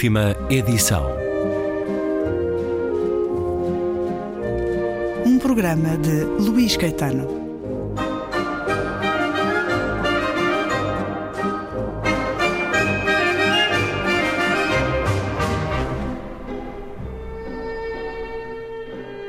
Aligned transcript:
Última 0.00 0.34
edição. 0.48 1.04
Um 5.26 5.38
programa 5.38 5.98
de 5.98 6.24
Luís 6.42 6.74
Caetano. 6.74 7.28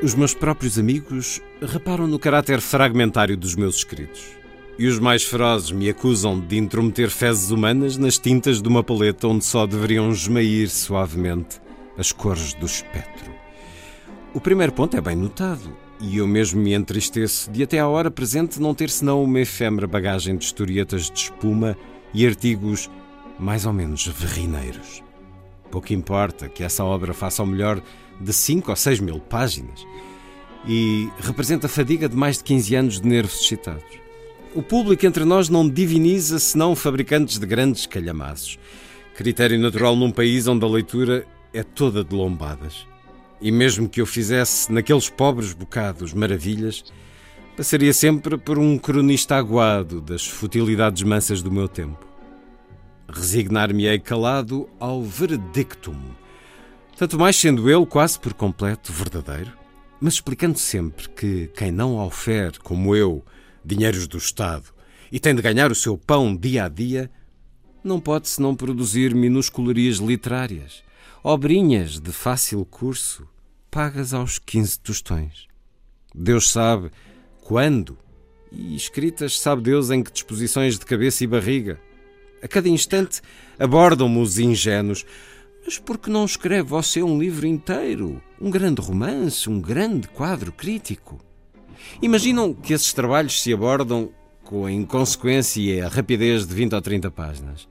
Os 0.02 0.14
meus 0.14 0.32
próprios 0.32 0.78
amigos 0.78 1.42
reparam 1.60 2.06
no 2.06 2.18
caráter 2.18 2.62
fragmentário 2.62 3.36
dos 3.36 3.54
meus 3.54 3.76
escritos. 3.76 4.41
E 4.78 4.86
os 4.86 4.98
mais 4.98 5.22
ferozes 5.22 5.70
me 5.70 5.88
acusam 5.90 6.40
de 6.40 6.56
intrometer 6.56 7.10
fezes 7.10 7.50
humanas 7.50 7.96
nas 7.98 8.18
tintas 8.18 8.62
de 8.62 8.68
uma 8.68 8.82
paleta 8.82 9.28
onde 9.28 9.44
só 9.44 9.66
deveriam 9.66 10.10
esmair 10.10 10.70
suavemente 10.70 11.60
as 11.98 12.10
cores 12.10 12.54
do 12.54 12.66
espectro. 12.66 13.30
O 14.32 14.40
primeiro 14.40 14.72
ponto 14.72 14.96
é 14.96 15.00
bem 15.00 15.14
notado, 15.14 15.76
e 16.00 16.16
eu 16.16 16.26
mesmo 16.26 16.60
me 16.60 16.72
entristeço 16.72 17.50
de 17.50 17.62
até 17.62 17.78
à 17.78 17.86
hora 17.86 18.10
presente 18.10 18.60
não 18.60 18.74
ter 18.74 18.88
senão 18.88 19.22
uma 19.22 19.40
efêmera 19.40 19.86
bagagem 19.86 20.36
de 20.36 20.44
historietas 20.44 21.10
de 21.10 21.18
espuma 21.18 21.76
e 22.14 22.26
artigos 22.26 22.90
mais 23.38 23.66
ou 23.66 23.72
menos 23.72 24.06
verrineiros. 24.06 25.02
Pouco 25.70 25.92
importa 25.92 26.48
que 26.48 26.64
essa 26.64 26.82
obra 26.82 27.12
faça 27.12 27.42
ao 27.42 27.46
melhor 27.46 27.82
de 28.20 28.32
5 28.32 28.70
ou 28.70 28.76
6 28.76 29.00
mil 29.00 29.20
páginas 29.20 29.86
e 30.66 31.08
representa 31.18 31.66
a 31.66 31.70
fadiga 31.70 32.08
de 32.08 32.16
mais 32.16 32.38
de 32.38 32.44
15 32.44 32.74
anos 32.74 33.00
de 33.00 33.06
nervos 33.06 33.40
excitados. 33.40 34.02
O 34.54 34.62
público 34.62 35.06
entre 35.06 35.24
nós 35.24 35.48
não 35.48 35.66
diviniza 35.66 36.38
senão 36.38 36.76
fabricantes 36.76 37.38
de 37.38 37.46
grandes 37.46 37.86
calhamaços. 37.86 38.58
Critério 39.14 39.58
natural 39.58 39.96
num 39.96 40.10
país 40.10 40.46
onde 40.46 40.62
a 40.62 40.68
leitura 40.68 41.26
é 41.54 41.62
toda 41.62 42.04
de 42.04 42.14
lombadas. 42.14 42.86
E 43.40 43.50
mesmo 43.50 43.88
que 43.88 43.98
eu 43.98 44.04
fizesse 44.04 44.70
naqueles 44.70 45.08
pobres 45.08 45.54
bocados 45.54 46.12
maravilhas, 46.12 46.84
passaria 47.56 47.94
sempre 47.94 48.36
por 48.36 48.58
um 48.58 48.76
cronista 48.76 49.36
aguado 49.36 50.02
das 50.02 50.26
futilidades 50.26 51.02
mansas 51.02 51.40
do 51.40 51.50
meu 51.50 51.66
tempo. 51.66 52.06
Resignar-me-ei 53.08 54.00
calado 54.00 54.68
ao 54.78 55.02
veredictum, 55.02 55.96
tanto 56.98 57.18
mais 57.18 57.36
sendo 57.36 57.70
ele 57.70 57.86
quase 57.86 58.18
por 58.18 58.34
completo 58.34 58.92
verdadeiro, 58.92 59.52
mas 59.98 60.14
explicando 60.14 60.58
sempre 60.58 61.08
que 61.08 61.50
quem 61.56 61.70
não 61.72 61.96
ofere, 61.96 62.58
como 62.58 62.94
eu, 62.94 63.24
dinheiros 63.64 64.06
do 64.06 64.18
Estado, 64.18 64.66
e 65.10 65.20
tem 65.20 65.34
de 65.34 65.42
ganhar 65.42 65.70
o 65.70 65.74
seu 65.74 65.96
pão 65.96 66.36
dia 66.36 66.64
a 66.64 66.68
dia, 66.68 67.10
não 67.84 68.00
pode 68.00 68.28
senão 68.28 68.54
produzir 68.54 69.14
minuscularias 69.14 69.96
literárias, 69.96 70.82
obrinhas 71.22 71.98
de 71.98 72.12
fácil 72.12 72.64
curso, 72.64 73.28
pagas 73.70 74.14
aos 74.14 74.38
15 74.38 74.78
tostões. 74.80 75.46
Deus 76.14 76.50
sabe 76.50 76.90
quando 77.40 77.98
e 78.54 78.76
escritas 78.76 79.40
sabe 79.40 79.62
Deus 79.62 79.90
em 79.90 80.02
que 80.02 80.12
disposições 80.12 80.78
de 80.78 80.84
cabeça 80.84 81.24
e 81.24 81.26
barriga. 81.26 81.80
A 82.42 82.48
cada 82.48 82.68
instante 82.68 83.22
abordam-me 83.58 84.18
os 84.18 84.38
ingênuos. 84.38 85.06
Mas 85.64 85.78
por 85.78 85.96
que 85.96 86.10
não 86.10 86.24
escreve 86.24 86.68
você 86.68 87.02
um 87.02 87.18
livro 87.18 87.46
inteiro? 87.46 88.20
Um 88.40 88.50
grande 88.50 88.80
romance, 88.82 89.48
um 89.48 89.60
grande 89.60 90.08
quadro 90.08 90.52
crítico? 90.52 91.18
Imaginam 92.00 92.54
que 92.54 92.72
esses 92.72 92.92
trabalhos 92.92 93.42
se 93.42 93.52
abordam 93.52 94.10
com 94.44 94.66
a 94.66 94.72
inconsequência 94.72 95.60
e 95.60 95.80
a 95.80 95.88
rapidez 95.88 96.46
de 96.46 96.54
20 96.54 96.74
ou 96.74 96.82
30 96.82 97.10
páginas. 97.10 97.68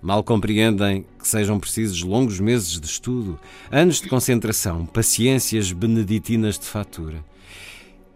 Mal 0.00 0.24
compreendem 0.24 1.06
que 1.18 1.28
sejam 1.28 1.60
precisos 1.60 2.02
longos 2.02 2.40
meses 2.40 2.80
de 2.80 2.86
estudo, 2.86 3.38
anos 3.70 4.00
de 4.00 4.08
concentração, 4.08 4.84
paciências 4.84 5.70
beneditinas 5.70 6.58
de 6.58 6.66
fatura. 6.66 7.24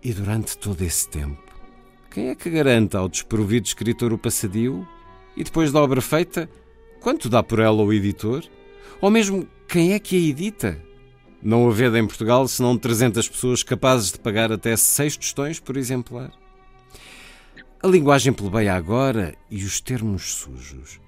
E 0.02 0.12
durante 0.12 0.58
todo 0.58 0.82
esse 0.82 1.08
tempo, 1.08 1.42
quem 2.10 2.28
é 2.28 2.34
que 2.34 2.50
garanta 2.50 2.98
ao 2.98 3.08
desprovido 3.08 3.66
escritor 3.66 4.12
o 4.12 4.18
passadio? 4.18 4.86
E 5.36 5.44
depois 5.44 5.70
da 5.70 5.80
obra 5.80 6.00
feita, 6.00 6.48
quanto 7.00 7.28
dá 7.28 7.42
por 7.42 7.60
ela 7.60 7.82
o 7.82 7.92
editor? 7.92 8.42
Ou 9.00 9.10
mesmo 9.10 9.46
quem 9.68 9.92
é 9.92 9.98
que 9.98 10.16
a 10.16 10.30
edita? 10.30 10.82
Não 11.42 11.68
havendo 11.68 11.96
em 11.96 12.06
Portugal 12.06 12.46
senão 12.48 12.76
300 12.76 13.28
pessoas 13.28 13.62
capazes 13.62 14.12
de 14.12 14.18
pagar 14.18 14.50
até 14.50 14.76
6 14.76 15.16
tostões 15.16 15.60
por 15.60 15.76
exemplar. 15.76 16.30
A 17.82 17.86
linguagem 17.86 18.32
plebeia 18.32 18.74
agora 18.74 19.34
e 19.50 19.62
os 19.62 19.80
termos 19.80 20.34
sujos. 20.34 21.00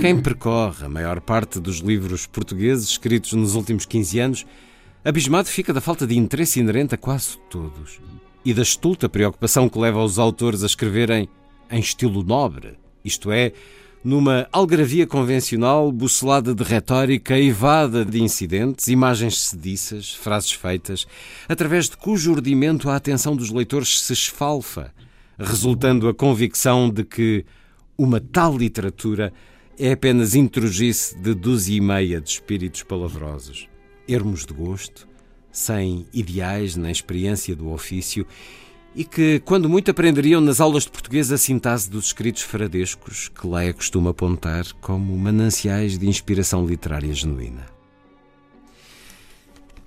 Quem 0.00 0.20
percorre 0.20 0.86
a 0.86 0.88
maior 0.88 1.20
parte 1.20 1.60
dos 1.60 1.78
livros 1.78 2.26
portugueses 2.26 2.88
escritos 2.88 3.32
nos 3.32 3.54
últimos 3.54 3.84
15 3.84 4.18
anos, 4.18 4.46
abismado 5.04 5.48
fica 5.48 5.72
da 5.72 5.80
falta 5.80 6.06
de 6.06 6.16
interesse 6.16 6.60
inerente 6.60 6.94
a 6.94 6.98
quase 6.98 7.38
todos 7.50 8.00
e 8.44 8.54
da 8.54 8.62
estulta 8.62 9.08
preocupação 9.08 9.68
que 9.68 9.78
leva 9.78 10.02
os 10.02 10.18
autores 10.18 10.62
a 10.62 10.66
escreverem 10.66 11.28
em 11.70 11.80
estilo 11.80 12.22
nobre, 12.22 12.78
isto 13.04 13.30
é, 13.30 13.52
numa 14.04 14.48
algaravia 14.50 15.06
convencional 15.06 15.92
bucelada 15.92 16.54
de 16.54 16.64
retórica 16.64 17.38
eivada 17.38 18.04
de 18.04 18.20
incidentes, 18.20 18.88
imagens 18.88 19.38
sediças, 19.38 20.12
frases 20.12 20.52
feitas, 20.52 21.06
através 21.48 21.88
de 21.88 21.96
cujo 21.96 22.32
urdimento 22.32 22.90
a 22.90 22.96
atenção 22.96 23.36
dos 23.36 23.50
leitores 23.50 24.00
se 24.00 24.12
esfalfa, 24.12 24.92
resultando 25.38 26.08
a 26.08 26.14
convicção 26.14 26.90
de 26.90 27.04
que 27.04 27.44
uma 27.96 28.20
tal 28.20 28.56
literatura 28.56 29.32
é 29.78 29.92
apenas 29.92 30.34
intrugice 30.34 31.16
de 31.18 31.34
dúzia 31.34 31.76
e 31.76 31.80
meia 31.80 32.20
de 32.20 32.28
espíritos 32.28 32.82
palavrosos, 32.82 33.68
ermos 34.08 34.44
de 34.44 34.52
gosto, 34.52 35.08
sem 35.50 36.06
ideais 36.12 36.76
nem 36.76 36.90
experiência 36.90 37.54
do 37.54 37.70
ofício 37.70 38.26
e 38.94 39.04
que, 39.04 39.40
quando 39.40 39.68
muito, 39.68 39.90
aprenderiam 39.90 40.40
nas 40.40 40.60
aulas 40.60 40.84
de 40.84 40.90
português 40.90 41.32
a 41.32 41.38
sintase 41.38 41.90
dos 41.90 42.06
escritos 42.06 42.42
faradescos 42.42 43.28
que 43.28 43.46
Leia 43.46 43.72
costuma 43.72 44.10
apontar 44.10 44.64
como 44.80 45.16
mananciais 45.16 45.98
de 45.98 46.08
inspiração 46.08 46.66
literária 46.66 47.12
genuína. 47.14 47.66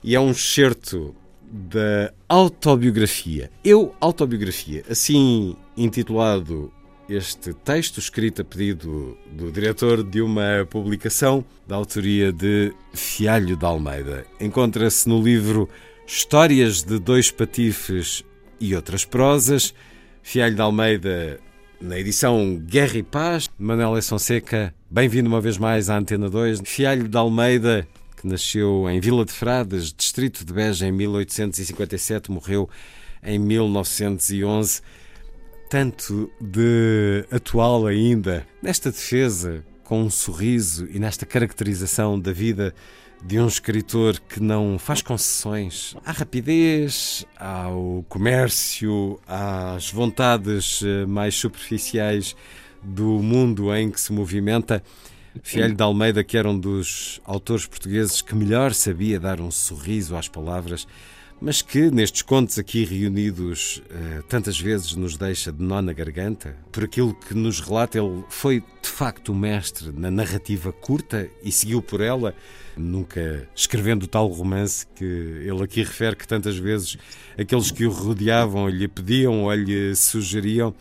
E 0.04 0.16
é 0.16 0.20
um 0.20 0.32
excerto 0.32 1.16
da 1.52 2.14
autobiografia, 2.28 3.52
Eu 3.64 3.96
Autobiografia, 4.00 4.84
assim 4.90 5.56
intitulado 5.78 6.72
este 7.08 7.54
texto, 7.54 8.00
escrito 8.00 8.42
a 8.42 8.46
pedido 8.46 9.16
do 9.32 9.52
diretor 9.52 10.04
de 10.04 10.22
uma 10.22 10.66
publicação 10.70 11.46
da 11.68 11.76
autoria 11.76 12.32
de 12.32 12.74
Fialho 12.94 13.56
de 13.56 13.66
Almeida. 13.66 14.26
Encontra-se 14.40 15.08
no 15.08 15.22
livro 15.22 15.70
Histórias 16.08 16.82
de 16.82 16.98
Dois 16.98 17.30
Patifes 17.30 18.24
e 18.60 18.76
outras 18.76 19.06
prosas. 19.06 19.74
Fialho 20.22 20.56
de 20.56 20.62
Almeida, 20.62 21.40
na 21.80 22.00
edição 22.00 22.58
Guerra 22.58 22.98
e 22.98 23.04
Paz. 23.04 23.50
Manuel 23.58 24.02
Fonseca, 24.02 24.74
bem-vindo 24.90 25.30
uma 25.30 25.42
vez 25.42 25.58
mais 25.58 25.90
à 25.90 25.98
Antena 25.98 26.30
2. 26.30 26.62
Fialho 26.66 27.08
de 27.08 27.18
Almeida, 27.18 27.88
que 28.18 28.28
nasceu 28.28 28.90
em 28.90 29.00
Vila 29.00 29.26
de 29.26 29.32
Frades, 29.32 29.94
distrito 29.94 30.46
de 30.46 30.54
Beja, 30.54 30.88
em 30.88 30.92
1857, 30.92 32.32
morreu 32.32 32.70
em 33.24 33.38
1911. 33.38 34.82
Tanto 35.70 36.32
de 36.40 37.26
atual 37.32 37.88
ainda, 37.88 38.46
nesta 38.62 38.92
defesa, 38.92 39.64
com 39.84 40.02
um 40.02 40.10
sorriso 40.10 40.88
e 40.92 41.00
nesta 41.00 41.26
caracterização 41.26 42.20
da 42.20 42.32
vida 42.32 42.74
de 43.26 43.40
um 43.40 43.48
escritor 43.48 44.20
que 44.20 44.40
não 44.40 44.78
faz 44.78 45.02
concessões 45.02 45.96
à 46.06 46.12
rapidez, 46.12 47.26
ao 47.40 48.06
comércio, 48.08 49.20
às 49.28 49.90
vontades 49.90 50.84
eh, 50.84 51.08
mais 51.08 51.34
superficiais 51.34 52.36
do 52.84 53.24
mundo 53.24 53.74
em 53.76 53.90
que 53.90 54.00
se 54.00 54.14
movimenta. 54.14 54.84
Fialho 55.42 55.74
de 55.74 55.82
Almeida, 55.82 56.24
que 56.24 56.38
era 56.38 56.48
um 56.48 56.58
dos 56.58 57.20
autores 57.26 57.66
portugueses 57.66 58.22
que 58.22 58.36
melhor 58.36 58.74
sabia 58.74 59.20
dar 59.20 59.42
um 59.42 59.50
sorriso 59.50 60.16
às 60.16 60.30
palavras, 60.30 60.88
mas 61.42 61.62
que 61.62 61.92
nestes 61.92 62.22
contos 62.22 62.58
aqui 62.58 62.86
reunidos 62.86 63.82
eh, 63.90 64.24
tantas 64.28 64.60
vezes 64.60 64.96
nos 64.96 65.18
deixa 65.18 65.52
de 65.52 65.62
nó 65.62 65.82
na 65.82 65.94
garganta. 65.94 66.56
Por 66.72 66.84
aquilo 66.84 67.14
que 67.14 67.34
nos 67.34 67.60
relata, 67.60 67.98
ele 67.98 68.24
foi 68.30 68.62
de 68.82 68.90
facto 68.90 69.34
mestre 69.34 69.92
na 69.92 70.10
narrativa 70.10 70.72
curta 70.72 71.30
e 71.44 71.52
seguiu 71.52 71.82
por 71.82 72.02
ela, 72.02 72.34
nunca 72.78 73.48
escrevendo 73.56 74.08
tal 74.08 74.28
romance 74.28 74.88
que 74.96 75.04
ele 75.04 75.64
aqui 75.64 75.84
refere 75.84 76.16
que 76.16 76.28
tantas 76.28 76.58
vezes 76.58 76.98
aqueles 77.38 77.72
que 77.72 77.86
o 77.86 77.92
rodeavam 77.92 78.70
lhe 78.70 78.88
pediam 78.88 79.44
ou 79.44 79.54
lhe 79.54 79.96
sugeriam 79.96 80.74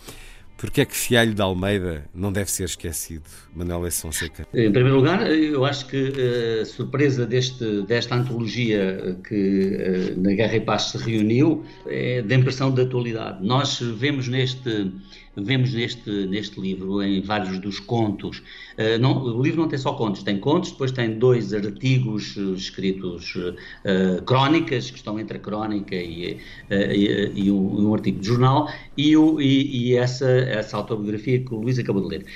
Porque 0.57 0.81
é 0.81 0.85
que 0.85 0.97
Fialho 0.97 1.35
de 1.35 1.43
Almeida 1.43 2.05
não 2.15 2.33
deve 2.33 2.51
ser 2.51 2.65
esquecido, 2.65 3.25
Manuel 3.55 3.87
S. 3.87 4.03
Fonseca? 4.03 4.47
Em 4.55 4.73
primeiro 4.73 4.97
lugar, 4.97 5.31
eu 5.31 5.65
acho 5.65 5.87
que 5.87 5.97
a 5.97 6.63
uh, 6.63 6.67
surpresa 6.67 7.27
deste, 7.27 7.83
desta 7.83 8.15
antologia 8.15 9.19
que 9.29 10.15
uh, 10.17 10.21
na 10.21 10.33
Guerra 10.33 10.57
e 10.57 10.61
Paz 10.61 10.91
se 10.91 10.99
reuniu 10.99 11.65
é 11.87 12.23
da 12.23 12.35
impressão 12.35 12.73
de 12.73 12.83
atualidade. 12.83 13.45
Nós 13.45 13.81
vemos 13.81 14.29
neste 14.29 14.93
vemos 15.37 15.73
neste, 15.73 16.11
neste 16.27 16.61
livro, 16.61 17.03
em 17.03 17.21
vários 17.21 17.59
dos 17.59 17.81
contos. 17.81 18.39
Uh, 18.79 18.99
não, 19.01 19.23
o 19.23 19.43
livro 19.43 19.61
não 19.61 19.69
tem 19.69 19.79
só 19.79 19.93
contos, 19.93 20.23
tem 20.23 20.39
contos, 20.39 20.71
depois 20.73 20.93
tem 20.93 21.19
dois 21.19 21.53
artigos 21.53 22.37
uh, 22.37 22.55
escritos, 22.55 23.35
uh, 23.37 24.23
crónicas, 24.25 24.91
que 24.91 24.97
estão 24.97 25.19
entre 25.19 25.37
a 25.37 25.41
crónica 25.41 25.95
e, 25.95 26.39
e, 26.71 27.33
e, 27.35 27.51
um, 27.51 27.89
um, 27.89 27.95
artigo 27.95 28.21
de 28.21 28.27
jornal, 28.27 28.69
e, 28.97 29.17
o, 29.17 29.41
e, 29.41 29.97
essa, 29.97 30.29
essa 30.29 30.77
autobiografia 30.77 31.39
que 31.41 31.55
o 31.55 31.61
Luís 31.61 31.79
acabou 31.79 32.09
de 32.09 32.17
ler. 32.17 32.27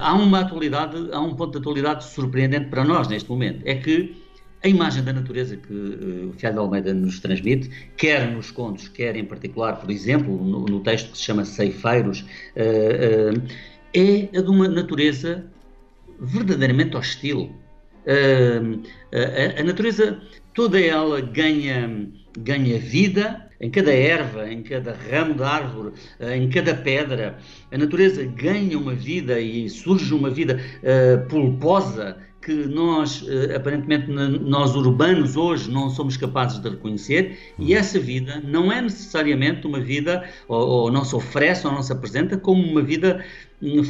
há 0.00 0.14
uma 0.14 0.40
atualidade, 0.40 0.96
há 1.12 1.20
um 1.20 1.34
ponto 1.34 1.52
de 1.52 1.58
atualidade 1.58 2.04
surpreendente 2.04 2.68
para 2.68 2.84
nós 2.84 3.08
neste 3.08 3.28
momento, 3.28 3.62
é 3.64 3.74
que 3.74 4.19
a 4.62 4.68
imagem 4.68 5.02
da 5.02 5.12
natureza 5.12 5.56
que 5.56 5.72
uh, 5.72 6.30
o 6.30 6.32
Fialho 6.34 6.56
de 6.56 6.60
Almeida 6.60 6.92
nos 6.92 7.18
transmite, 7.18 7.70
quer 7.96 8.30
nos 8.30 8.50
contos, 8.50 8.88
quer 8.88 9.16
em 9.16 9.24
particular, 9.24 9.80
por 9.80 9.90
exemplo, 9.90 10.36
no, 10.36 10.66
no 10.66 10.80
texto 10.80 11.12
que 11.12 11.18
se 11.18 11.24
chama 11.24 11.44
Ceifeiros, 11.44 12.20
uh, 12.20 13.38
uh, 13.38 13.42
é 13.94 14.38
a 14.38 14.42
de 14.42 14.50
uma 14.50 14.68
natureza 14.68 15.44
verdadeiramente 16.20 16.96
hostil. 16.96 17.50
A, 18.06 19.60
a, 19.60 19.62
natureza, 19.62 20.20
toda 20.54 20.80
ela 20.80 21.20
ganha, 21.20 22.08
ganha 22.38 22.78
vida 22.78 23.48
em 23.60 23.70
cada 23.70 23.92
erva, 23.92 24.50
em 24.50 24.62
cada 24.62 24.96
ramo 25.10 25.34
da 25.34 25.48
árvore, 25.48 25.92
em 26.20 26.48
cada 26.48 26.74
pedra. 26.74 27.38
A 27.70 27.76
natureza 27.76 28.24
ganha 28.24 28.78
uma 28.78 28.94
vida 28.94 29.40
e 29.40 29.68
surge 29.68 30.14
uma 30.14 30.30
vida 30.30 30.60
pulposa 31.28 32.16
que 32.42 32.52
nós, 32.52 33.24
eh, 33.28 33.54
aparentemente, 33.54 34.06
nós 34.08 34.74
urbanos 34.74 35.36
hoje 35.36 35.70
não 35.70 35.90
somos 35.90 36.16
capazes 36.16 36.58
de 36.58 36.70
reconhecer 36.70 37.38
e 37.58 37.72
uhum. 37.72 37.78
essa 37.78 37.98
vida 37.98 38.42
não 38.42 38.72
é 38.72 38.80
necessariamente 38.80 39.66
uma 39.66 39.80
vida, 39.80 40.24
ou, 40.48 40.66
ou 40.66 40.92
não 40.92 41.04
se 41.04 41.14
oferece 41.14 41.66
ou 41.66 41.72
não 41.72 41.82
se 41.82 41.92
apresenta 41.92 42.38
como 42.38 42.62
uma 42.62 42.82
vida 42.82 43.24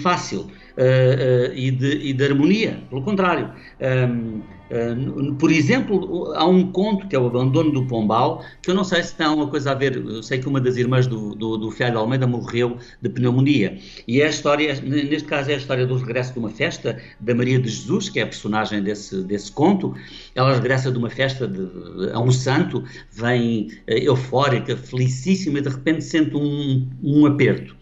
fácil 0.02 0.40
uh, 0.40 0.46
uh, 0.46 1.54
e, 1.54 1.70
de, 1.70 2.08
e, 2.08 2.12
de, 2.12 2.24
harmonia. 2.24 2.82
Pelo 2.90 3.02
contrário, 3.02 3.52
um, 3.80 4.42
Uh, 4.70 5.34
por 5.34 5.50
exemplo, 5.50 6.32
há 6.36 6.46
um 6.46 6.70
conto 6.70 7.08
que 7.08 7.16
é 7.16 7.18
o 7.18 7.26
Abandono 7.26 7.72
do 7.72 7.86
Pombal, 7.86 8.44
que 8.62 8.70
eu 8.70 8.74
não 8.74 8.84
sei 8.84 9.02
se 9.02 9.16
tem 9.16 9.26
alguma 9.26 9.48
coisa 9.48 9.72
a 9.72 9.74
ver. 9.74 9.96
Eu 9.96 10.22
sei 10.22 10.38
que 10.38 10.46
uma 10.46 10.60
das 10.60 10.76
irmãs 10.76 11.08
do, 11.08 11.34
do, 11.34 11.56
do 11.56 11.70
Fialho 11.72 11.94
de 11.94 11.98
Almeida 11.98 12.26
morreu 12.26 12.78
de 13.02 13.08
pneumonia. 13.08 13.78
E 14.06 14.22
é 14.22 14.26
a 14.26 14.28
história, 14.30 14.80
neste 14.80 15.24
caso, 15.24 15.50
é 15.50 15.54
a 15.54 15.56
história 15.56 15.84
do 15.84 15.96
regresso 15.96 16.32
de 16.32 16.38
uma 16.38 16.50
festa 16.50 16.96
da 17.18 17.34
Maria 17.34 17.58
de 17.58 17.68
Jesus, 17.68 18.08
que 18.08 18.20
é 18.20 18.22
a 18.22 18.26
personagem 18.26 18.80
desse, 18.80 19.24
desse 19.24 19.50
conto. 19.50 19.92
Ela 20.36 20.54
regressa 20.54 20.92
de 20.92 20.98
uma 20.98 21.10
festa 21.10 21.48
de, 21.48 22.12
a 22.12 22.20
um 22.20 22.30
santo, 22.30 22.84
vem 23.10 23.72
eh, 23.88 24.04
eufórica, 24.04 24.76
felicíssima, 24.76 25.58
e 25.58 25.62
de 25.62 25.68
repente 25.68 26.04
sente 26.04 26.36
um, 26.36 26.88
um 27.02 27.26
aperto. 27.26 27.76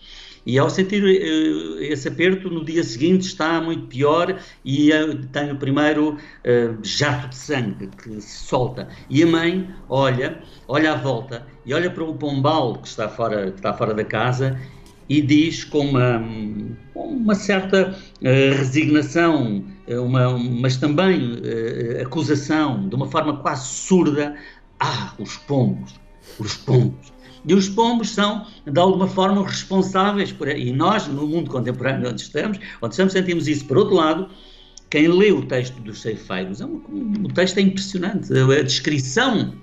E 0.49 0.59
ao 0.59 0.71
sentir 0.71 1.05
uh, 1.05 1.83
esse 1.83 2.09
aperto, 2.09 2.49
no 2.49 2.65
dia 2.65 2.83
seguinte 2.83 3.27
está 3.27 3.61
muito 3.61 3.87
pior 3.87 4.41
e 4.65 4.91
uh, 4.91 5.15
tem 5.27 5.53
o 5.53 5.57
primeiro 5.57 6.15
uh, 6.15 6.79
jato 6.83 7.29
de 7.29 7.37
sangue 7.37 7.91
que 8.03 8.19
se 8.19 8.47
solta. 8.47 8.89
E 9.11 9.23
a 9.23 9.27
mãe 9.27 9.69
olha, 9.91 10.39
olha 10.67 10.93
à 10.93 10.97
volta 10.97 11.47
e 11.67 11.75
olha 11.75 11.91
para 11.91 12.03
o 12.03 12.15
pombal 12.15 12.79
que 12.79 12.89
está 12.89 13.11
fora, 13.11 13.51
que 13.51 13.59
está 13.59 13.75
fora 13.75 13.93
da 13.93 14.05
casa 14.05 14.59
e 15.07 15.21
diz 15.21 15.65
com 15.65 15.81
uma, 15.81 16.25
uma 16.95 17.35
certa 17.35 17.95
resignação, 18.23 19.63
uma, 19.87 20.39
mas 20.39 20.79
também 20.79 21.43
acusação, 22.03 22.89
de 22.89 22.95
uma 22.95 23.07
forma 23.07 23.37
quase 23.39 23.69
surda: 23.69 24.35
Ah, 24.81 25.13
os 25.19 25.37
pombos, 25.37 25.95
os 26.39 26.57
pombos. 26.57 27.18
E 27.45 27.55
os 27.55 27.69
pombos 27.69 28.11
são, 28.11 28.47
de 28.67 28.79
alguma 28.79 29.07
forma, 29.07 29.47
responsáveis 29.47 30.33
por. 30.33 30.49
E 30.49 30.73
nós, 30.73 31.07
no 31.07 31.27
mundo 31.27 31.51
contemporâneo 31.51 32.11
onde 32.11 32.23
estamos, 32.23 32.59
onde 32.81 32.95
estamos, 32.95 33.13
sentimos 33.13 33.49
isso. 33.49 33.65
Por 33.65 33.79
outro 33.79 33.95
lado, 33.95 34.29
quem 34.91 35.09
lê 35.09 35.33
o 35.33 35.45
texto 35.45 35.81
dos 35.81 36.01
ceifeiros, 36.01 36.61
é 36.61 36.67
um, 36.67 36.83
o 37.25 37.33
texto 37.33 37.59
é 37.59 37.63
impressionante. 37.63 38.33
A 38.33 38.63
descrição 38.63 39.55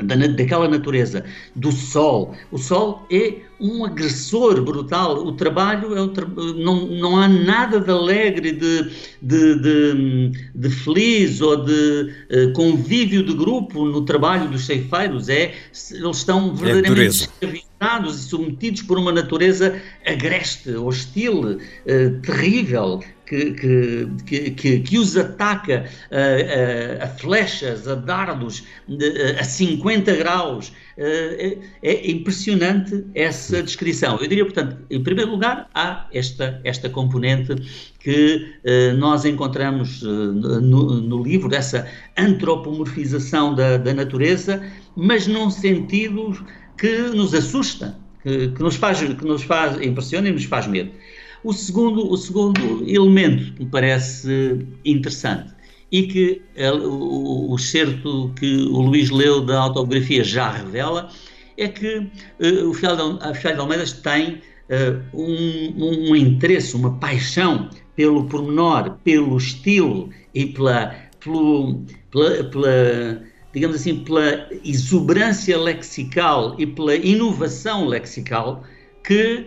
da, 0.00 0.14
daquela 0.14 0.68
natureza, 0.68 1.24
do 1.54 1.70
sol. 1.70 2.34
O 2.50 2.58
sol 2.58 3.06
é 3.10 3.40
um 3.60 3.84
agressor 3.84 4.62
brutal. 4.62 5.24
O 5.24 5.32
trabalho 5.32 5.96
é 5.96 6.00
o 6.00 6.08
tra... 6.08 6.26
não, 6.26 6.86
não 6.86 7.16
há 7.18 7.28
nada 7.28 7.80
de 7.80 7.90
alegre, 7.90 8.52
de, 8.52 8.90
de, 9.20 9.54
de, 9.60 10.32
de 10.54 10.70
feliz 10.70 11.40
ou 11.40 11.64
de 11.64 12.12
uh, 12.30 12.52
convívio 12.54 13.24
de 13.24 13.34
grupo 13.34 13.84
no 13.84 14.02
trabalho 14.04 14.48
dos 14.48 14.66
ceifeiros. 14.66 15.28
É, 15.28 15.54
eles 15.90 16.16
estão 16.16 16.50
é 16.50 16.64
verdadeiramente 16.64 17.02
é 17.02 17.06
escravizados 17.08 18.18
e 18.18 18.28
submetidos 18.28 18.82
por 18.82 18.98
uma 18.98 19.12
natureza 19.12 19.80
agreste, 20.06 20.70
hostil, 20.70 21.42
uh, 21.42 22.20
terrível, 22.22 23.00
que, 23.32 24.06
que, 24.26 24.50
que, 24.50 24.80
que 24.80 24.98
os 24.98 25.16
ataca 25.16 25.86
a, 26.10 27.00
a, 27.00 27.04
a, 27.04 27.08
flechas, 27.08 27.88
a 27.88 27.94
dardos, 27.94 28.64
a 29.38 29.44
50 29.44 30.14
graus. 30.16 30.72
É, 30.98 31.56
é 31.82 32.10
impressionante 32.10 33.06
essa 33.14 33.62
descrição. 33.62 34.18
Eu 34.20 34.28
diria, 34.28 34.44
portanto, 34.44 34.76
em 34.90 35.02
primeiro 35.02 35.30
lugar, 35.30 35.70
há 35.74 36.06
esta, 36.12 36.60
esta 36.64 36.90
componente 36.90 37.54
que 37.98 38.52
nós 38.98 39.24
encontramos 39.24 40.02
no, 40.02 41.00
no 41.00 41.22
livro, 41.22 41.54
essa 41.54 41.88
antropomorfização 42.18 43.54
da, 43.54 43.78
da 43.78 43.94
natureza, 43.94 44.62
mas 44.94 45.26
num 45.26 45.50
sentido 45.50 46.44
que 46.76 46.98
nos 47.14 47.32
assusta, 47.32 47.96
que, 48.22 48.48
que, 48.48 48.62
nos 48.62 48.76
faz, 48.76 49.00
que 49.00 49.24
nos 49.24 49.42
faz, 49.44 49.80
impressiona 49.80 50.28
e 50.28 50.32
nos 50.32 50.44
faz 50.44 50.66
medo. 50.66 50.90
O 51.44 51.52
segundo, 51.52 52.10
o 52.10 52.16
segundo 52.16 52.88
elemento 52.88 53.52
que 53.54 53.64
me 53.64 53.70
parece 53.70 54.64
interessante 54.84 55.52
e 55.90 56.04
que 56.04 56.42
o, 56.56 57.52
o 57.52 57.58
certo 57.58 58.32
que 58.38 58.62
o 58.62 58.80
Luís 58.80 59.10
leu 59.10 59.44
da 59.44 59.60
autobiografia 59.60 60.22
já 60.22 60.50
revela 60.50 61.10
é 61.56 61.68
que 61.68 61.98
uh, 61.98 62.68
o 62.68 62.72
Fial 62.72 62.96
de, 62.96 63.40
Fial 63.40 63.54
de 63.54 63.60
Almeida 63.60 63.84
tem 64.02 64.34
uh, 64.34 65.02
um, 65.12 66.10
um, 66.10 66.16
interesse, 66.16 66.74
uma 66.76 66.98
paixão 66.98 67.68
pelo 67.94 68.24
pormenor, 68.24 68.98
pelo 69.04 69.36
estilo 69.36 70.10
e 70.34 70.46
pela, 70.46 70.94
pelo, 71.20 71.82
pela, 72.10 72.44
pela 72.44 73.22
digamos 73.52 73.76
assim, 73.76 73.96
pela 73.96 74.48
exuberância 74.64 75.58
lexical 75.58 76.56
e 76.58 76.66
pela 76.66 76.94
inovação 76.96 77.86
lexical 77.86 78.64
que 79.04 79.46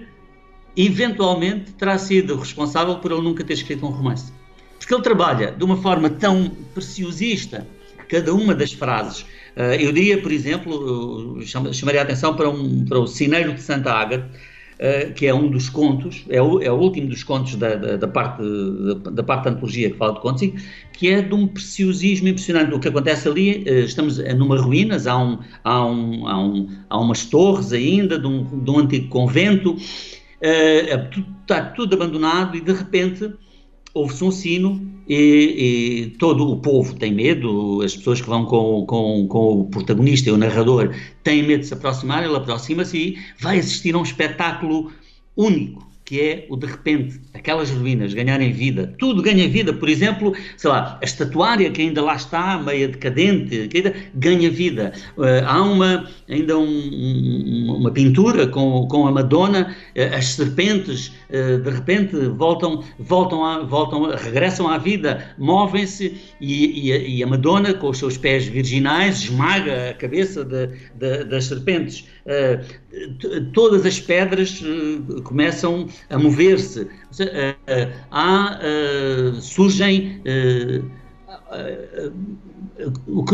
eventualmente 0.75 1.71
terá 1.73 1.97
sido 1.97 2.35
responsável 2.35 2.95
por 2.95 3.11
ele 3.11 3.21
nunca 3.21 3.43
ter 3.43 3.53
escrito 3.53 3.85
um 3.85 3.89
romance. 3.89 4.31
Porque 4.77 4.93
ele 4.93 5.03
trabalha 5.03 5.51
de 5.51 5.63
uma 5.63 5.77
forma 5.77 6.09
tão 6.09 6.51
preciosista 6.73 7.65
cada 8.07 8.33
uma 8.33 8.53
das 8.53 8.71
frases. 8.71 9.21
Uh, 9.55 9.73
eu 9.79 9.91
diria, 9.91 10.21
por 10.21 10.31
exemplo, 10.31 11.39
chamaria 11.73 12.01
a 12.01 12.03
atenção 12.03 12.35
para, 12.35 12.49
um, 12.49 12.85
para 12.85 12.99
o 12.99 13.07
Cineiro 13.07 13.53
de 13.53 13.61
Santa 13.61 13.91
Ágata, 13.91 14.29
uh, 14.75 15.13
que 15.13 15.25
é 15.25 15.33
um 15.33 15.49
dos 15.49 15.69
contos, 15.69 16.25
é 16.29 16.41
o, 16.41 16.61
é 16.61 16.71
o 16.71 16.75
último 16.75 17.07
dos 17.07 17.23
contos 17.23 17.55
da, 17.55 17.75
da, 17.75 17.97
da 17.97 18.07
parte, 18.07 18.43
da, 18.43 19.11
da, 19.11 19.23
parte 19.23 19.45
da 19.45 19.51
antologia 19.51 19.89
que 19.89 19.97
fala 19.97 20.13
de 20.13 20.19
contos, 20.19 20.51
que 20.93 21.09
é 21.09 21.21
de 21.21 21.33
um 21.33 21.47
preciosismo 21.47 22.27
impressionante. 22.27 22.73
O 22.73 22.79
que 22.79 22.87
acontece 22.87 23.27
ali, 23.27 23.63
uh, 23.67 23.85
estamos 23.85 24.17
numa 24.35 24.59
ruínas, 24.59 25.07
há, 25.07 25.17
um, 25.17 25.39
há, 25.63 25.85
um, 25.85 26.27
há, 26.27 26.39
um, 26.39 26.69
há 26.89 26.99
umas 26.99 27.25
torres 27.25 27.71
ainda 27.71 28.19
de 28.19 28.27
um, 28.27 28.43
de 28.63 28.69
um 28.69 28.79
antigo 28.79 29.07
convento, 29.07 29.77
está 30.41 31.57
eh, 31.57 31.73
tudo 31.75 31.95
abandonado 31.95 32.57
e 32.57 32.61
de 32.61 32.73
repente 32.73 33.31
ouve-se 33.93 34.23
um 34.23 34.31
sino 34.31 34.95
e, 35.07 35.15
e, 35.15 36.17
todo 36.17 36.49
o 36.51 36.59
povo 36.59 36.95
tem 36.95 37.13
medo, 37.13 37.81
as 37.83 37.95
pessoas 37.95 38.19
que 38.19 38.27
vão 38.27 38.45
com, 38.45 38.85
com, 38.85 39.27
com 39.27 39.61
o 39.61 39.65
protagonista 39.65 40.29
e 40.29 40.33
o 40.33 40.37
narrador 40.37 40.93
têm 41.23 41.43
medo 41.43 41.61
de 41.61 41.67
se 41.67 41.73
aproximar, 41.73 42.23
ele 42.23 42.35
aproxima-se 42.35 42.97
e 42.97 43.17
vai 43.39 43.59
assistir 43.59 43.93
a 43.93 43.99
um 43.99 44.03
espetáculo 44.03 44.91
único 45.37 45.94
que 46.05 46.21
é 46.21 46.45
o 46.49 46.55
de 46.55 46.67
repente 46.67 47.19
aquelas 47.33 47.71
ruínas 47.71 48.13
ganharem 48.13 48.51
vida, 48.51 48.93
tudo 48.99 49.23
ganha 49.23 49.47
vida, 49.49 49.73
por 49.73 49.89
exemplo, 49.89 50.33
sei 50.55 50.69
lá, 50.69 50.99
a 51.01 51.05
estatuária 51.05 51.69
que 51.71 51.81
ainda 51.81 52.01
lá 52.01 52.15
está, 52.15 52.57
meia 52.59 52.87
decadente, 52.87 53.67
que 53.67 53.77
ainda 53.77 53.93
ganha 54.13 54.49
vida. 54.49 54.93
Uh, 55.17 55.43
há 55.45 55.61
uma, 55.61 56.07
ainda 56.29 56.57
um, 56.57 56.63
um, 56.63 57.75
uma 57.79 57.91
pintura 57.91 58.47
com, 58.47 58.87
com 58.87 59.07
a 59.07 59.11
Madonna, 59.11 59.75
uh, 59.95 60.15
as 60.15 60.27
serpentes 60.27 61.11
uh, 61.29 61.57
de 61.57 61.69
repente 61.71 62.15
voltam, 62.27 62.83
voltam, 62.99 63.43
a, 63.43 63.63
voltam 63.63 64.03
regressam 64.15 64.67
à 64.67 64.77
vida, 64.77 65.33
movem-se 65.39 66.15
e, 66.39 66.87
e, 66.87 66.93
a, 66.93 66.97
e, 66.97 67.23
a 67.23 67.27
Madonna 67.27 67.73
com 67.73 67.89
os 67.89 67.97
seus 67.97 68.15
pés 68.15 68.45
virginais 68.45 69.23
esmaga 69.23 69.89
a 69.89 69.93
cabeça 69.95 70.45
de, 70.45 70.67
de, 70.93 71.23
das 71.25 71.45
serpentes. 71.45 72.05
Todas 73.53 73.85
as 73.85 73.99
pedras 73.99 74.61
uh, 74.61 75.21
começam 75.23 75.87
a 76.09 76.17
mover-se. 76.17 76.81
Uh, 76.81 76.89
há, 78.11 78.59
surgem 79.41 80.21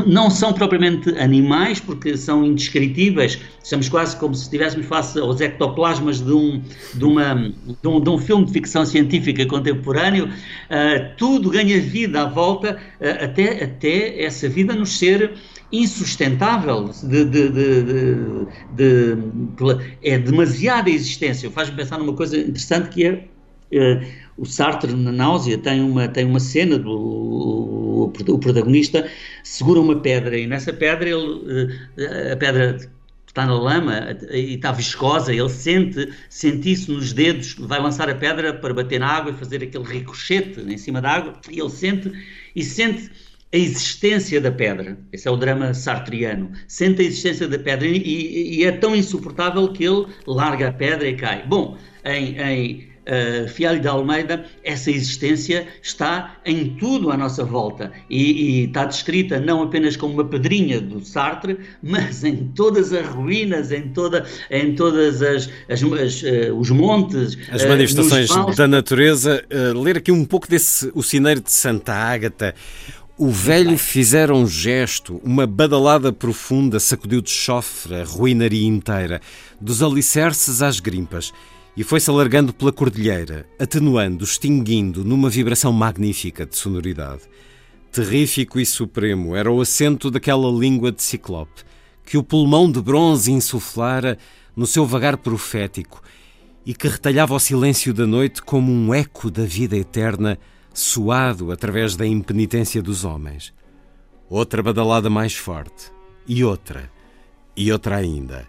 não 0.05 0.29
são 0.29 0.53
propriamente 0.53 1.09
animais, 1.17 1.79
porque 1.79 2.15
são 2.15 2.45
indescritíveis, 2.45 3.39
estamos 3.63 3.89
quase 3.89 4.15
como 4.17 4.35
se 4.35 4.43
estivéssemos 4.43 4.85
face 4.85 5.19
aos 5.19 5.41
ectoplasmas 5.41 6.21
de 6.21 6.31
um, 6.31 6.61
de 6.93 7.03
uma, 7.03 7.51
de 7.81 7.87
um, 7.87 7.99
de 7.99 8.09
um 8.09 8.17
filme 8.17 8.45
de 8.45 8.53
ficção 8.53 8.85
científica 8.85 9.45
contemporâneo, 9.45 10.29
tudo 11.17 11.49
ganha 11.49 11.79
vida 11.81 12.21
à 12.21 12.25
volta, 12.25 12.77
até, 12.99 13.63
até 13.63 14.23
essa 14.23 14.47
vida 14.47 14.75
nos 14.75 14.97
ser 14.97 15.33
insustentável, 15.71 16.89
de, 17.03 17.25
de, 17.25 17.49
de, 18.75 19.17
é 20.03 20.17
demasiada 20.17 20.89
existência. 20.89 21.49
Faz-me 21.49 21.77
pensar 21.77 21.97
numa 21.97 22.13
coisa 22.13 22.37
interessante 22.37 22.89
que 22.89 23.05
é 23.05 23.27
uh, 23.73 24.05
o 24.37 24.45
Sartre 24.45 24.93
na 24.93 25.11
Náusea 25.11 25.57
tem 25.57 25.81
uma, 25.81 26.07
tem 26.07 26.25
uma 26.25 26.39
cena 26.39 26.77
do 26.77 26.91
o, 26.91 28.03
o 28.05 28.39
protagonista 28.39 29.07
segura 29.43 29.79
uma 29.79 29.95
pedra 29.97 30.37
e 30.37 30.47
nessa 30.47 30.73
pedra 30.73 31.09
ele 31.09 31.15
uh, 31.17 32.33
a 32.33 32.35
pedra 32.35 32.77
está 33.31 33.45
na 33.45 33.53
lama 33.53 34.17
e 34.29 34.55
está 34.55 34.73
viscosa, 34.73 35.33
ele 35.33 35.47
sente, 35.47 36.11
sente 36.29 36.69
isso 36.69 36.91
nos 36.91 37.13
dedos, 37.13 37.55
vai 37.57 37.81
lançar 37.81 38.09
a 38.09 38.15
pedra 38.15 38.53
para 38.53 38.73
bater 38.73 38.99
na 38.99 39.07
água 39.07 39.31
e 39.31 39.35
fazer 39.35 39.63
aquele 39.63 39.85
ricochete 39.85 40.59
em 40.59 40.77
cima 40.77 41.01
da 41.01 41.11
água, 41.11 41.33
e 41.49 41.59
ele 41.59 41.69
sente 41.69 42.11
e 42.53 42.61
sente 42.61 43.09
a 43.53 43.57
existência 43.57 44.39
da 44.39 44.51
pedra. 44.51 44.97
Esse 45.11 45.27
é 45.27 45.31
o 45.31 45.35
drama 45.35 45.73
sartriano. 45.73 46.51
Sente 46.67 47.01
a 47.01 47.05
existência 47.05 47.47
da 47.47 47.59
pedra 47.59 47.87
e, 47.87 48.59
e 48.59 48.63
é 48.63 48.71
tão 48.71 48.95
insuportável 48.95 49.67
que 49.71 49.83
ele 49.83 50.07
larga 50.25 50.69
a 50.69 50.71
pedra 50.71 51.07
e 51.07 51.15
cai. 51.15 51.45
Bom, 51.45 51.77
em, 52.05 52.37
em 52.39 52.91
uh, 53.01 53.47
Fialho 53.49 53.81
de 53.81 53.87
Almeida, 53.89 54.45
essa 54.63 54.89
existência 54.89 55.67
está 55.83 56.37
em 56.45 56.75
tudo 56.77 57.11
à 57.11 57.17
nossa 57.17 57.43
volta 57.43 57.91
e, 58.09 58.61
e, 58.61 58.63
está 58.65 58.85
descrita 58.85 59.39
não 59.39 59.63
apenas 59.63 59.97
como 59.97 60.13
uma 60.13 60.25
pedrinha 60.25 60.79
do 60.79 61.03
Sartre, 61.03 61.59
mas 61.83 62.23
em 62.23 62.51
todas 62.55 62.93
as 62.93 63.05
ruínas, 63.05 63.71
em, 63.71 63.89
toda, 63.89 64.25
em 64.49 64.75
todas 64.75 65.21
as, 65.21 65.49
as, 65.69 65.83
as 65.83 66.23
uh, 66.23 66.55
os 66.57 66.69
montes, 66.69 67.37
as 67.51 67.65
manifestações 67.65 68.29
uh, 68.29 68.55
da 68.55 68.67
natureza. 68.67 69.43
ler 69.75 69.97
aqui 69.97 70.11
um 70.11 70.23
pouco 70.23 70.47
desse 70.47 70.89
o 70.93 71.03
Cineiro 71.03 71.41
de 71.41 71.51
Santa 71.51 71.93
Ágata. 71.93 72.55
O 73.23 73.29
velho 73.29 73.77
fizera 73.77 74.33
um 74.33 74.47
gesto, 74.47 75.21
uma 75.23 75.45
badalada 75.45 76.11
profunda 76.11 76.79
sacudiu 76.79 77.21
de 77.21 77.29
chofre 77.29 77.97
a 77.97 78.03
ruinaria 78.03 78.67
inteira, 78.67 79.21
dos 79.61 79.83
alicerces 79.83 80.63
às 80.63 80.79
grimpas, 80.79 81.31
e 81.77 81.83
foi-se 81.83 82.09
alargando 82.09 82.51
pela 82.51 82.71
cordilheira, 82.71 83.45
atenuando, 83.59 84.23
extinguindo 84.23 85.05
numa 85.05 85.29
vibração 85.29 85.71
magnífica 85.71 86.47
de 86.47 86.57
sonoridade. 86.57 87.21
Terrífico 87.91 88.59
e 88.59 88.65
supremo 88.65 89.35
era 89.35 89.51
o 89.51 89.61
acento 89.61 90.09
daquela 90.09 90.49
língua 90.49 90.91
de 90.91 91.03
ciclope, 91.03 91.61
que 92.03 92.17
o 92.17 92.23
pulmão 92.23 92.71
de 92.71 92.81
bronze 92.81 93.31
insuflara 93.31 94.17
no 94.55 94.65
seu 94.65 94.83
vagar 94.83 95.15
profético 95.15 96.01
e 96.65 96.73
que 96.73 96.87
retalhava 96.87 97.35
o 97.35 97.39
silêncio 97.39 97.93
da 97.93 98.07
noite 98.07 98.41
como 98.41 98.71
um 98.71 98.91
eco 98.91 99.29
da 99.29 99.43
vida 99.43 99.77
eterna 99.77 100.39
suado 100.73 101.51
através 101.51 101.95
da 101.95 102.05
impenitência 102.05 102.81
dos 102.81 103.03
homens. 103.03 103.53
Outra 104.29 104.63
badalada 104.63 105.09
mais 105.09 105.35
forte, 105.35 105.91
e 106.27 106.43
outra, 106.43 106.89
e 107.55 107.71
outra 107.71 107.97
ainda, 107.97 108.47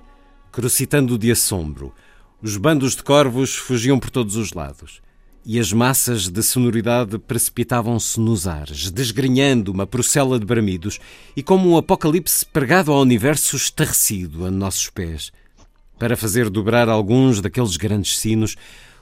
crocitando 0.50 1.18
de 1.18 1.30
assombro. 1.30 1.92
Os 2.40 2.56
bandos 2.56 2.94
de 2.94 3.02
corvos 3.02 3.54
fugiam 3.54 3.98
por 3.98 4.10
todos 4.10 4.36
os 4.36 4.52
lados, 4.52 5.00
e 5.44 5.58
as 5.58 5.72
massas 5.72 6.28
de 6.28 6.42
sonoridade 6.42 7.18
precipitavam-se 7.18 8.20
nos 8.20 8.46
ares, 8.46 8.90
desgrenhando 8.90 9.72
uma 9.72 9.86
procela 9.86 10.38
de 10.38 10.46
bramidos, 10.46 11.00
e 11.36 11.42
como 11.42 11.70
um 11.70 11.76
apocalipse 11.76 12.46
pregado 12.46 12.92
ao 12.92 13.00
universo 13.00 13.56
estarrecido 13.56 14.46
a 14.46 14.50
nossos 14.50 14.88
pés. 14.90 15.32
Para 15.98 16.16
fazer 16.16 16.48
dobrar 16.50 16.88
alguns 16.88 17.40
daqueles 17.40 17.76
grandes 17.76 18.18
sinos, 18.18 18.56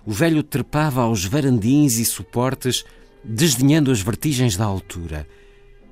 o 0.04 0.12
velho 0.12 0.42
trepava 0.42 1.02
aos 1.02 1.24
varandins 1.24 1.98
e 1.98 2.04
suportes 2.04 2.84
desdenhando 3.24 3.90
as 3.90 4.00
vertigens 4.00 4.56
da 4.56 4.64
altura. 4.64 5.26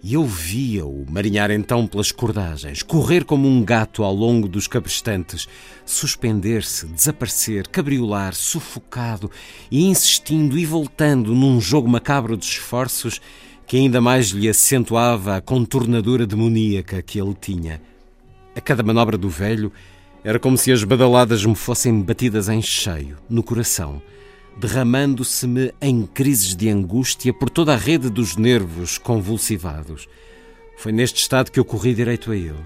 E 0.03 0.15
eu 0.15 0.25
via-o 0.25 1.05
marinhar 1.11 1.51
então 1.51 1.85
pelas 1.87 2.13
cordagens, 2.13 2.83
correr 2.83 3.25
como 3.25 3.49
um 3.49 3.65
gato 3.65 4.05
ao 4.05 4.15
longo 4.15 4.47
dos 4.47 4.69
cabrestantes, 4.69 5.49
suspender-se, 5.85 6.87
desaparecer, 6.87 7.67
cabriolar, 7.67 8.33
sufocado 8.33 9.29
e 9.71 9.85
insistindo 9.85 10.57
e 10.57 10.65
voltando 10.65 11.35
num 11.35 11.61
jogo 11.61 11.89
macabro 11.89 12.37
de 12.37 12.45
esforços 12.45 13.21
que 13.67 13.77
ainda 13.77 14.01
mais 14.01 14.29
lhe 14.29 14.49
acentuava 14.49 15.37
a 15.37 15.41
contornadura 15.41 16.27
demoníaca 16.27 17.03
que 17.03 17.21
ele 17.21 17.35
tinha. 17.39 17.83
A 18.55 18.61
cada 18.61 18.85
manobra 18.85 19.19
do 19.19 19.29
velho 19.29 19.73
era 20.23 20.39
como 20.39 20.57
se 20.57 20.71
as 20.71 20.85
badaladas 20.85 21.45
me 21.45 21.57
fossem 21.57 22.01
batidas 22.01 22.49
em 22.49 22.63
cheio, 22.63 23.17
no 23.29 23.43
coração 23.43 24.01
derramando-se-me 24.59 25.73
em 25.81 26.05
crises 26.05 26.57
de 26.57 26.69
angústia 26.69 27.33
por 27.33 27.49
toda 27.49 27.75
a 27.75 27.77
rede 27.77 28.11
dos 28.11 28.37
nervos 28.37 28.99
convulsivados. 28.99 30.09
Foi 30.77 30.91
neste 30.91 31.21
estado 31.21 31.53
que 31.53 31.61
eu 31.61 31.65
corri 31.65 31.95
direito 31.95 32.33
a 32.33 32.37
ele 32.37 32.65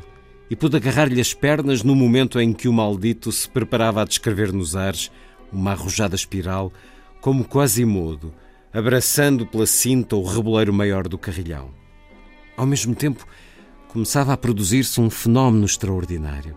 e 0.49 0.57
pude 0.57 0.77
agarrar-lhe 0.77 1.21
as 1.21 1.35
pernas 1.35 1.83
no 1.83 1.95
momento 1.95 2.41
em 2.41 2.53
que 2.53 2.67
o 2.67 2.73
maldito 2.73 3.31
se 3.31 3.49
preparava 3.49 4.01
a 4.01 4.05
descrever 4.07 4.53
nos 4.53 4.75
ares 4.75 5.11
uma 5.53 5.73
arrojada 5.73 6.17
espiral, 6.17 6.73
como 7.21 7.45
quase 7.45 7.85
mudo, 7.85 8.35
abraçando 8.73 9.47
pela 9.47 9.67
cinta 9.67 10.17
o 10.17 10.25
reboleiro 10.25 10.73
maior 10.73 11.07
do 11.07 11.19
carrilhão. 11.19 11.71
Ao 12.57 12.67
mesmo 12.67 12.95
tempo, 12.95 13.27
começava 13.89 14.33
a 14.33 14.37
produzir-se 14.37 14.99
um 14.99 15.11
fenómeno 15.11 15.67
extraordinário. 15.67 16.57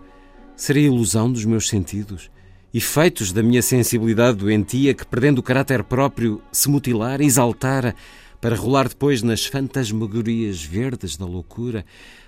Seria 0.56 0.88
ilusão 0.88 1.30
dos 1.30 1.44
meus 1.44 1.68
sentidos? 1.68 2.32
Efeitos 2.78 3.32
da 3.32 3.42
minha 3.42 3.62
sensibilidade 3.62 4.40
doentia 4.40 4.94
que, 4.94 5.06
perdendo 5.06 5.40
o 5.40 5.44
caráter 5.44 5.82
próprio, 5.82 6.42
se 6.52 6.70
mutilara, 6.70 7.24
exaltara, 7.24 7.96
para 8.42 8.54
rolar 8.54 8.90
depois 8.90 9.22
nas 9.22 9.46
fantasmagorias 9.46 10.62
verdes 10.62 11.16
da 11.16 11.26
loucura, 11.26 11.86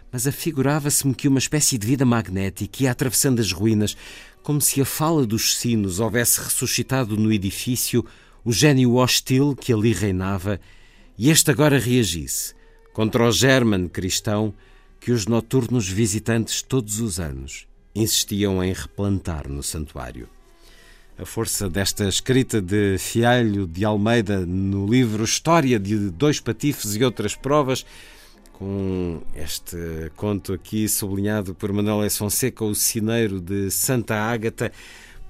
mas 0.09 0.25
afigurava-se-me 0.25 1.13
que 1.13 1.27
uma 1.27 1.37
espécie 1.37 1.77
de 1.77 1.85
vida 1.85 2.05
magnética 2.05 2.83
ia 2.83 2.91
atravessando 2.91 3.41
as 3.41 3.51
ruínas, 3.51 3.97
como 4.41 4.61
se 4.61 4.79
a 4.79 4.85
fala 4.85 5.25
dos 5.25 5.57
sinos 5.57 5.99
houvesse 5.99 6.39
ressuscitado 6.39 7.17
no 7.17 7.29
edifício 7.29 8.05
o 8.45 8.53
gênio 8.53 8.95
hostil 8.95 9.53
que 9.53 9.73
ali 9.73 9.91
reinava, 9.91 10.61
e 11.17 11.29
este 11.29 11.51
agora 11.51 11.77
reagisse 11.77 12.55
contra 12.93 13.27
o 13.27 13.31
german 13.33 13.89
cristão 13.89 14.53
que 14.97 15.11
os 15.11 15.27
noturnos 15.27 15.89
visitantes 15.89 16.61
todos 16.61 17.01
os 17.01 17.19
anos 17.19 17.67
insistiam 17.93 18.63
em 18.63 18.71
replantar 18.71 19.49
no 19.49 19.61
santuário 19.61 20.36
a 21.19 21.25
força 21.25 21.67
desta 21.67 22.07
escrita 22.07 22.61
de 22.61 22.97
Fialho 22.99 23.65
de 23.65 23.83
Almeida 23.83 24.45
no 24.45 24.85
livro 24.85 25.23
História 25.23 25.79
de 25.79 26.11
Dois 26.11 26.39
Patifes 26.39 26.95
e 26.95 27.03
Outras 27.03 27.35
Provas, 27.35 27.85
com 28.53 29.21
este 29.35 29.77
conto 30.15 30.53
aqui 30.53 30.87
sublinhado 30.87 31.55
por 31.55 31.73
Manuel. 31.73 32.07
Fonseca, 32.11 32.63
O 32.63 32.75
Cineiro 32.75 33.41
de 33.41 33.71
Santa 33.71 34.15
Ágata. 34.15 34.71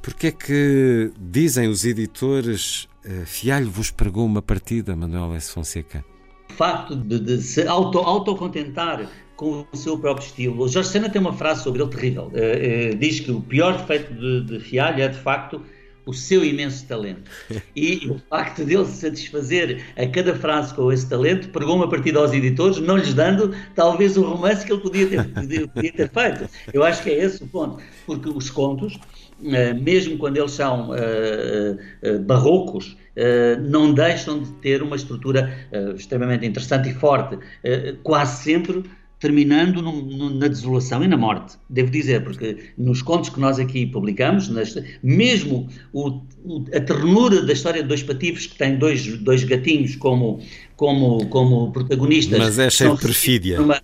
Porque 0.02 0.28
é 0.28 0.32
que, 0.32 1.12
dizem 1.20 1.68
os 1.68 1.84
editores, 1.84 2.88
eh, 3.04 3.24
Fialho 3.26 3.70
vos 3.70 3.92
pregou 3.92 4.26
uma 4.26 4.42
partida, 4.42 4.96
Manuel 4.96 5.36
S. 5.36 5.52
Fonseca? 5.52 6.06
O 6.50 6.54
facto 6.54 6.96
de, 6.96 7.20
de 7.20 7.42
se 7.42 7.68
auto, 7.68 8.00
autocontentar 8.00 9.10
com 9.36 9.66
o 9.72 9.78
seu 9.78 9.98
próprio 9.98 10.26
estilo. 10.26 10.64
O 10.64 10.68
Jorge 10.68 10.90
Sena 10.90 11.10
tem 11.10 11.22
uma 11.22 11.34
frase 11.34 11.64
sobre 11.64 11.82
ele 11.82 11.92
terrível. 11.92 12.32
Uh, 12.34 12.94
uh, 12.94 12.98
diz 12.98 13.20
que 13.20 13.32
o 13.32 13.42
pior 13.42 13.78
defeito 13.78 14.14
de, 14.14 14.44
de 14.44 14.60
Fialho 14.60 15.02
é, 15.02 15.08
de 15.08 15.20
facto, 15.20 15.62
o 16.08 16.14
seu 16.14 16.44
imenso 16.44 16.88
talento. 16.88 17.30
E 17.76 18.08
o 18.10 18.20
facto 18.30 18.64
dele 18.64 18.86
satisfazer 18.86 19.84
a 19.96 20.08
cada 20.08 20.34
frase 20.34 20.74
com 20.74 20.92
esse 20.92 21.08
talento 21.08 21.50
pregou 21.50 21.76
uma 21.76 21.90
partida 21.90 22.20
aos 22.20 22.32
editores, 22.32 22.80
não 22.80 22.98
lhes 22.98 23.14
dando 23.14 23.54
talvez 23.76 24.18
o 24.18 24.24
romance 24.24 24.66
que 24.66 24.72
ele 24.72 24.82
podia 24.82 25.08
ter, 25.08 25.68
podia 25.68 25.94
ter 25.94 26.10
feito. 26.10 26.50
Eu 26.74 26.84
acho 26.84 27.04
que 27.04 27.10
é 27.10 27.26
esse 27.26 27.44
o 27.44 27.48
ponto. 27.48 27.84
Porque 28.06 28.30
os 28.30 28.50
contos, 28.50 28.98
eh, 29.44 29.74
mesmo 29.74 30.18
quando 30.18 30.38
eles 30.38 30.52
são 30.52 30.96
eh, 30.96 31.78
eh, 32.02 32.18
barrocos, 32.20 32.98
não 33.68 33.96
deixam 33.96 34.44
de 34.44 34.52
ter 34.62 34.84
uma 34.84 34.96
estrutura 34.96 35.52
extremamente 35.96 36.46
interessante 36.46 36.90
e 36.90 36.94
forte. 36.94 37.40
Quase 38.04 38.44
sempre 38.44 38.84
terminando 39.20 39.82
no, 39.82 40.02
no, 40.02 40.30
na 40.30 40.48
desolação 40.48 41.04
e 41.04 41.08
na 41.08 41.18
morte, 41.18 41.58
devo 41.70 41.90
dizer, 41.90 42.24
porque 42.24 42.58
nos 42.78 43.02
contos 43.02 43.30
que 43.30 43.40
nós 43.40 43.60
aqui 43.60 43.86
publicamos, 43.86 44.48
nas, 44.50 44.78
mesmo 45.02 45.68
o, 45.92 46.22
o, 46.44 46.66
a 46.74 46.80
ternura 46.80 47.42
da 47.42 47.54
história 47.54 47.82
de 47.82 47.88
dois 47.88 48.04
patifes, 48.04 48.46
que 48.46 48.58
tem 48.58 48.78
dois, 48.78 49.18
dois 49.18 49.44
gatinhos 49.44 49.96
como, 49.96 50.40
como, 50.76 51.26
como 51.30 51.72
protagonistas... 51.72 52.38
Mas 52.38 52.60
é 52.60 52.70
cheio 52.70 52.96
de 52.96 53.02
perfídia. 53.02 53.58
Numa, 53.58 53.82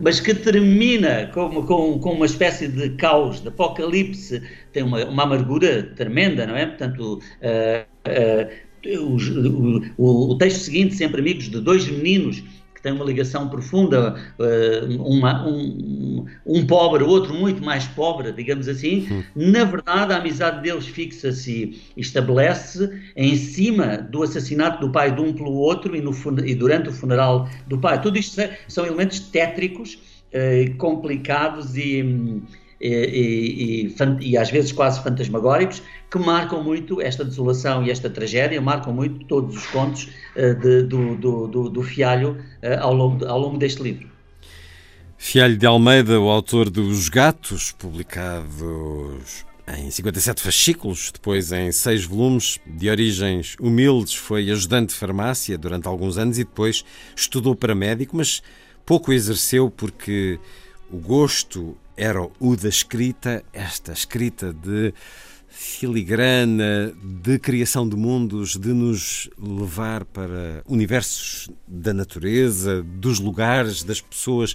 mas 0.00 0.20
que 0.20 0.34
termina 0.34 1.30
com, 1.32 1.62
com, 1.64 1.98
com 1.98 2.12
uma 2.12 2.26
espécie 2.26 2.66
de 2.66 2.90
caos, 2.90 3.40
de 3.40 3.48
apocalipse, 3.48 4.42
tem 4.72 4.82
uma, 4.82 5.04
uma 5.04 5.22
amargura 5.24 5.82
tremenda, 5.94 6.46
não 6.46 6.56
é? 6.56 6.66
Portanto, 6.66 7.20
uh, 7.42 7.86
uh, 8.08 8.66
o, 9.98 10.32
o, 10.32 10.38
texto 10.38 10.60
seguinte, 10.60 10.94
sempre 10.94 11.20
amigos 11.20 11.50
de 11.50 11.60
dois 11.60 11.86
meninos 11.88 12.42
tem 12.86 12.92
uma 12.92 13.04
ligação 13.04 13.48
profunda, 13.48 14.14
uh, 14.38 15.02
uma, 15.02 15.44
um, 15.44 16.24
um, 16.46 16.64
pobre, 16.64 17.02
outro 17.02 17.34
muito 17.34 17.60
mais 17.60 17.84
pobre, 17.84 18.30
digamos 18.30 18.68
assim, 18.68 19.08
uhum. 19.10 19.50
na 19.50 19.64
verdade 19.64 20.12
a 20.12 20.18
amizade 20.18 20.62
deles 20.62 20.86
fixa-se 20.86 21.82
e 21.96 22.00
estabelece 22.00 22.88
em 23.16 23.34
cima 23.34 23.96
do 23.96 24.22
assassinato 24.22 24.86
do 24.86 24.92
pai 24.92 25.12
de 25.12 25.20
um 25.20 25.32
pelo 25.32 25.52
outro 25.54 25.96
e, 25.96 26.00
no, 26.00 26.12
e 26.44 26.54
durante 26.54 26.88
o 26.88 26.92
funeral 26.92 27.48
do 27.66 27.76
pai. 27.76 28.00
Tudo 28.00 28.18
isto 28.18 28.40
são 28.68 28.86
elementos 28.86 29.18
tétricos, 29.18 29.94
uh, 30.32 30.76
complicados 30.76 31.76
e 31.76 32.40
e, 32.80 33.90
e, 33.98 34.28
e, 34.30 34.36
às 34.36 34.50
vezes 34.50 34.72
quase 34.72 35.02
fantasmagóricos, 35.02 35.82
que 36.10 36.18
marcam 36.18 36.62
muito 36.62 37.00
esta 37.00 37.24
desolação 37.24 37.84
e 37.84 37.90
esta 37.90 38.10
tragédia, 38.10 38.60
marcam 38.60 38.92
muito 38.92 39.24
todos 39.26 39.56
os 39.56 39.66
contos 39.66 40.08
uh, 40.36 40.54
de, 40.54 40.82
do, 40.82 41.16
do, 41.16 41.46
do, 41.46 41.70
do, 41.70 41.82
Fialho 41.82 42.32
uh, 42.62 42.80
ao, 42.80 42.94
longo, 42.94 43.24
ao 43.26 43.38
longo 43.38 43.58
deste 43.58 43.82
livro. 43.82 44.08
Fialho 45.16 45.56
de 45.56 45.66
Almeida, 45.66 46.20
o 46.20 46.28
autor 46.28 46.68
dos 46.68 47.08
Gatos, 47.08 47.72
publicados 47.72 49.46
em 49.66 49.90
57 49.90 50.40
fascículos, 50.40 51.10
depois 51.12 51.50
em 51.50 51.72
seis 51.72 52.04
volumes, 52.04 52.60
de 52.64 52.88
origens 52.88 53.56
humildes, 53.58 54.14
foi 54.14 54.48
ajudante 54.50 54.92
de 54.92 54.98
farmácia 54.98 55.58
durante 55.58 55.88
alguns 55.88 56.18
anos 56.18 56.38
e 56.38 56.44
depois 56.44 56.84
estudou 57.16 57.56
para 57.56 57.74
médico, 57.74 58.16
mas 58.16 58.42
pouco 58.84 59.12
exerceu 59.12 59.68
porque 59.68 60.38
o 60.88 60.98
gosto 60.98 61.76
era 61.96 62.28
o 62.38 62.56
da 62.56 62.68
escrita, 62.68 63.42
esta 63.52 63.92
escrita 63.92 64.52
de 64.52 64.92
filigrana, 65.48 66.92
de 67.02 67.38
criação 67.38 67.88
de 67.88 67.96
mundos, 67.96 68.56
de 68.56 68.72
nos 68.74 69.30
levar 69.38 70.04
para 70.04 70.62
universos 70.66 71.48
da 71.66 71.94
natureza, 71.94 72.82
dos 72.82 73.18
lugares, 73.18 73.82
das 73.82 74.00
pessoas, 74.00 74.54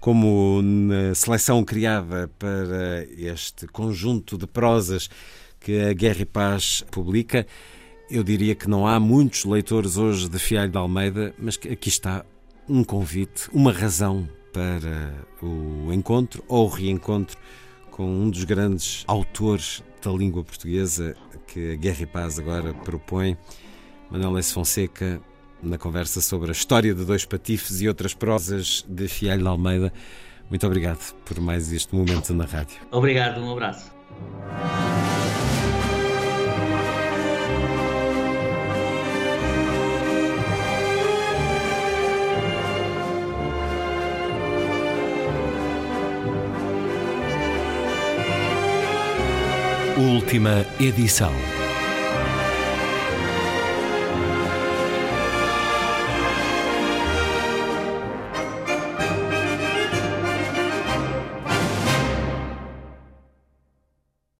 como 0.00 0.60
na 0.62 1.14
seleção 1.14 1.62
criada 1.62 2.28
para 2.38 3.04
este 3.16 3.68
conjunto 3.68 4.36
de 4.36 4.46
prosas 4.46 5.08
que 5.60 5.78
a 5.80 5.92
Guerra 5.92 6.22
e 6.22 6.26
Paz 6.26 6.84
publica. 6.90 7.46
Eu 8.10 8.24
diria 8.24 8.56
que 8.56 8.68
não 8.68 8.88
há 8.88 8.98
muitos 8.98 9.44
leitores 9.44 9.96
hoje 9.96 10.28
de 10.28 10.38
Fialho 10.38 10.72
de 10.72 10.78
Almeida, 10.78 11.32
mas 11.38 11.56
aqui 11.70 11.88
está 11.88 12.24
um 12.68 12.82
convite, 12.82 13.48
uma 13.52 13.72
razão 13.72 14.28
para 14.52 15.14
o 15.42 15.92
encontro 15.92 16.44
ou 16.48 16.68
reencontro 16.68 17.38
com 17.90 18.04
um 18.04 18.30
dos 18.30 18.44
grandes 18.44 19.04
autores 19.06 19.82
da 20.02 20.10
língua 20.10 20.42
portuguesa 20.42 21.16
que 21.46 21.72
a 21.72 21.76
Guerra 21.76 22.02
e 22.02 22.06
Paz 22.06 22.38
agora 22.38 22.72
propõe, 22.72 23.36
Manuel 24.10 24.38
S. 24.38 24.52
Fonseca, 24.52 25.20
na 25.62 25.76
conversa 25.76 26.20
sobre 26.20 26.50
a 26.50 26.52
história 26.52 26.94
de 26.94 27.04
Dois 27.04 27.24
Patifes 27.24 27.80
e 27.80 27.88
outras 27.88 28.14
prosas 28.14 28.84
de 28.88 29.08
Fialho 29.08 29.42
de 29.42 29.48
Almeida. 29.48 29.92
Muito 30.48 30.66
obrigado 30.66 31.14
por 31.24 31.40
mais 31.40 31.72
este 31.72 31.94
momento 31.94 32.32
na 32.32 32.44
rádio. 32.44 32.76
Obrigado, 32.90 33.40
um 33.40 33.52
abraço. 33.52 33.90
Última 50.00 50.64
edição. 50.80 51.69